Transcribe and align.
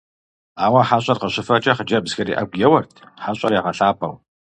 Ауэ 0.63 0.81
хьэщӀэр 0.87 1.19
къыщыфэкӀэ 1.21 1.71
хъыджэбзхэри 1.77 2.33
Ӏэгу 2.37 2.59
еуэрт, 2.65 2.91
хьэщӀэр 3.23 3.51
ягъэлъапӀэу. 3.59 4.15